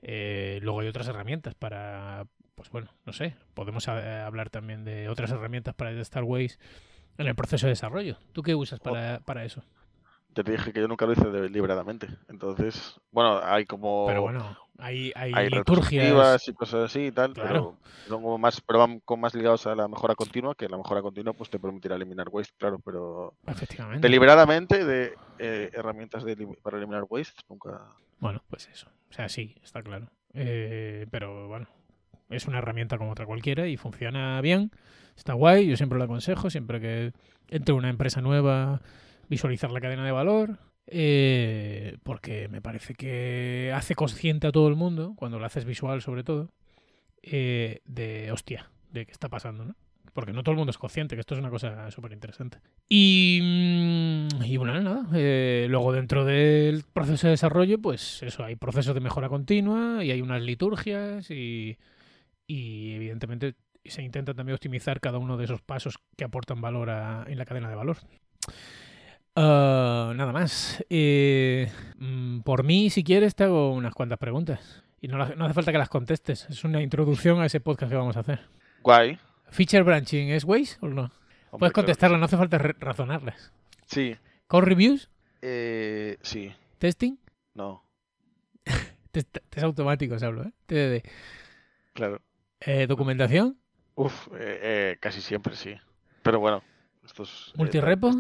[0.02, 5.10] eh, luego hay otras herramientas para, pues bueno, no sé, podemos a- hablar también de
[5.10, 6.58] otras herramientas para detectar waste
[7.18, 8.18] en el proceso de desarrollo.
[8.34, 9.64] ¿Tú qué usas para, para eso?
[10.36, 12.08] Ya te dije que yo nunca lo hice de- deliberadamente.
[12.28, 14.06] Entonces, bueno, hay como...
[14.08, 16.48] Pero bueno, hay, hay, hay liturgias.
[16.48, 17.50] y cosas así y tal, Claro.
[17.50, 17.78] pero
[18.10, 21.02] son como más, pero van como más ligados a la mejora continua, que la mejora
[21.02, 24.06] continua pues te permitirá eliminar waste, claro, pero Efectivamente.
[24.06, 27.82] deliberadamente de eh, herramientas de para eliminar waste nunca.
[28.20, 28.90] Bueno, pues eso.
[29.10, 30.08] O sea, sí, está claro.
[30.34, 31.68] Eh, pero bueno,
[32.30, 34.72] es una herramienta como otra cualquiera y funciona bien.
[35.16, 37.14] Está guay, yo siempre lo aconsejo, siempre que
[37.50, 38.82] entre una empresa nueva,
[39.30, 40.60] visualizar la cadena de valor.
[40.88, 46.02] eh, porque me parece que hace consciente a todo el mundo, cuando lo haces visual
[46.02, 46.52] sobre todo,
[47.24, 49.76] eh, de hostia, de qué está pasando, ¿no?
[50.14, 52.60] Porque no todo el mundo es consciente, que esto es una cosa súper interesante.
[52.88, 55.08] Y, mm, y bueno, nada.
[55.16, 60.12] eh, luego dentro del proceso de desarrollo, pues eso, hay procesos de mejora continua y
[60.12, 61.78] hay unas liturgias y,
[62.48, 67.26] y evidentemente se intenta también optimizar cada uno de esos pasos que aportan valor a-
[67.28, 67.98] en la cadena de valor.
[69.36, 70.84] Ah, nada más.
[70.90, 74.84] Eh, mm, por mí, si quieres, te hago unas cuantas preguntas.
[75.02, 76.48] Y no, la- no hace falta que las contestes.
[76.50, 78.42] Es una introducción a ese podcast que vamos a hacer.
[78.82, 79.20] Guay.
[79.50, 81.12] ¿Feature branching es Waze o no?
[81.52, 81.74] Puedes claro.
[81.74, 83.52] contestarla, no hace falta razonarlas.
[83.86, 84.16] Sí.
[84.48, 85.10] ¿Code reviews?
[85.42, 86.52] Eh, sí.
[86.80, 87.18] ¿Testing?
[87.54, 87.84] No.
[89.12, 90.52] Test, test automáticos hablo, ¿eh?
[90.66, 91.04] TDD.
[91.94, 92.22] Claro.
[92.66, 93.58] Eh, ¿Documentación?
[93.96, 95.76] Uf, eh, eh, casi siempre sí.
[96.24, 96.64] Pero bueno,
[97.06, 97.50] estos.
[97.54, 98.12] eh, ¿Multirepo?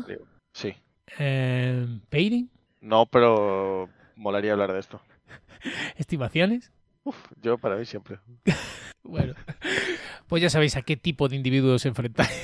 [0.53, 0.73] Sí.
[1.19, 2.49] Eh, ¿Pairing?
[2.81, 5.01] No, pero molaría hablar de esto.
[5.97, 6.71] ¿Estimaciones?
[7.03, 8.19] Uf, yo para mí siempre.
[9.07, 9.35] Bueno,
[10.27, 12.27] pues ya sabéis a qué tipo de individuos os enfrentáis.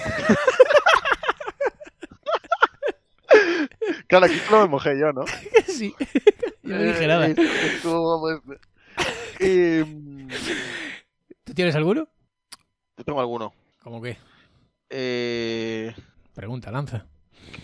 [4.08, 5.24] Claro, aquí solo me mojé yo, ¿no?
[5.66, 5.94] sí,
[6.64, 7.28] yo no dije nada.
[7.30, 7.36] Eh,
[7.82, 8.60] pues,
[9.40, 9.86] eh,
[11.52, 12.08] ¿Tú tienes alguno?
[12.98, 13.52] yo tengo alguno.
[13.84, 14.16] ¿Cómo qué?
[14.90, 15.94] Eh,
[16.34, 17.06] Pregunta, lanza.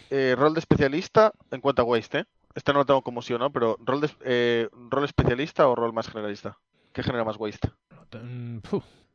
[0.10, 2.26] eh, rol de especialista en cuanto a waste, ¿eh?
[2.54, 5.76] Este no lo tengo como sí o no, pero rol, de, eh, rol especialista o
[5.76, 6.58] rol más generalista.
[6.92, 7.70] ¿Qué genera más waste?
[8.12, 8.58] Mm,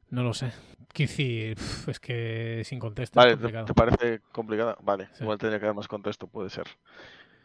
[0.08, 0.52] no lo sé.
[0.88, 3.66] Puf, es que sin contexto Vale, es ¿te, complicado.
[3.66, 4.78] te parece complicada?
[4.80, 5.22] Vale, Sí.
[5.24, 6.64] igual tendría que dar más contexto, puede ser.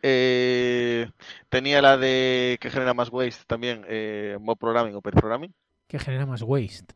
[0.01, 1.09] Eh,
[1.49, 5.53] tenía la de que genera más waste también, eh, mob programming o pair programming.
[5.89, 6.95] ¿Qué genera más waste?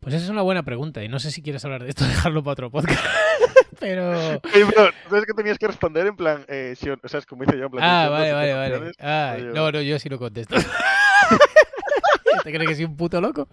[0.00, 2.42] Pues esa es una buena pregunta y no sé si quieres hablar de esto, dejarlo
[2.42, 3.04] para otro podcast.
[3.80, 4.12] Pero...
[4.34, 7.56] Eh, pero, ¿sabes que tenías que responder en plan, eh, o sea, es como hice
[7.56, 8.92] yo, en plan, Ah, vale, vale, vale.
[8.98, 10.56] Ah, no, no, yo sí lo contesto.
[12.44, 13.46] ¿Te crees que soy un puto loco?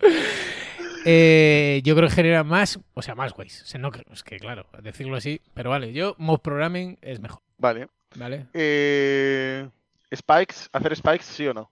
[1.06, 3.62] Eh, yo creo que genera más, o sea, más ways.
[3.62, 7.20] O sea, no, creo- es que claro, decirlo así, pero vale, yo mob programming es
[7.20, 7.88] mejor, Vale.
[8.16, 8.48] ¿vale?
[8.54, 9.68] Eh,
[10.16, 11.70] spikes, hacer spikes, sí o no.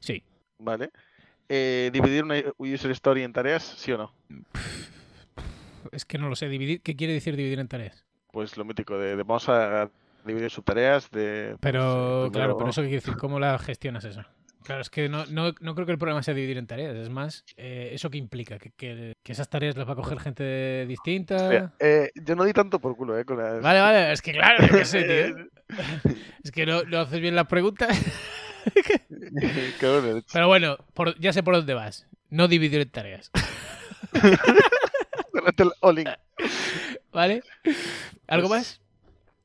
[0.00, 0.22] Sí.
[0.58, 0.90] Vale.
[1.48, 4.14] Eh, dividir una user story en tareas, sí o no.
[5.90, 8.04] Es que no lo sé, dividir, ¿qué quiere decir dividir en tareas?
[8.30, 9.90] Pues lo mítico de, de vamos a
[10.24, 11.56] dividir subtareas de.
[11.60, 14.24] Pero, pues, eh, claro, pero eso qué quiere decir, ¿cómo la gestionas eso?
[14.62, 17.10] Claro, es que no, no, no creo que el problema sea dividir en tareas, es
[17.10, 18.58] más, eh, ¿eso qué implica?
[18.58, 21.72] ¿Que, que, que esas tareas las va a coger gente distinta?
[21.80, 23.60] Eh, yo no di tanto por culo, eh, con las.
[23.60, 25.46] Vale, vale, es que claro, yo qué sé, tío.
[26.44, 27.98] Es que no, no haces bien las preguntas.
[30.32, 32.06] Pero bueno, por- ya sé por dónde vas.
[32.30, 33.30] No dividir en tareas.
[37.12, 37.42] ¿Vale?
[38.26, 38.78] ¿Algo Pues- más?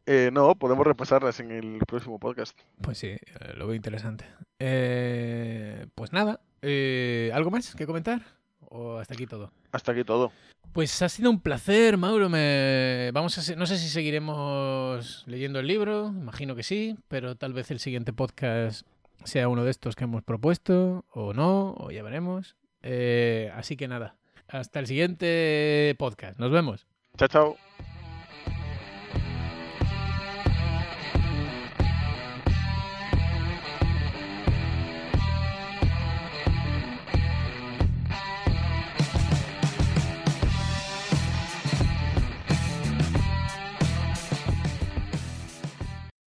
[0.10, 2.58] Eh, no, podemos repasarlas en el próximo podcast.
[2.80, 3.20] Pues sí, eh,
[3.58, 4.24] lo veo interesante.
[4.58, 8.22] Eh, pues nada, eh, ¿algo más que comentar?
[8.70, 9.52] ¿O hasta aquí todo?
[9.74, 10.32] Hasta aquí todo.
[10.72, 12.30] Pues ha sido un placer, Mauro.
[12.30, 13.10] Me...
[13.13, 17.52] Vamos a se- no sé si seguiremos leyendo el libro, imagino que sí, pero tal
[17.52, 18.88] vez el siguiente podcast
[19.28, 22.56] sea uno de estos que hemos propuesto, o no, o ya veremos.
[22.82, 24.16] Eh, así que nada,
[24.48, 26.40] hasta el siguiente podcast.
[26.40, 26.88] Nos vemos.
[27.18, 27.58] Chao, chao.